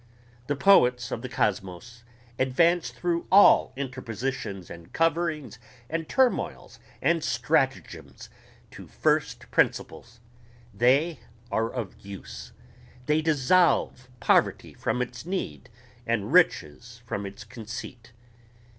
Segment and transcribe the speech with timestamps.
[0.47, 2.03] The poets of the kosmos
[2.39, 5.59] advance through all interpositions and coverings
[5.91, 8.27] and turmoils and stratagems
[8.71, 10.19] to first principles.
[10.73, 11.19] They
[11.51, 12.51] are of use...
[13.05, 15.69] they dissolve poverty from its need
[16.07, 18.11] and riches from its conceit.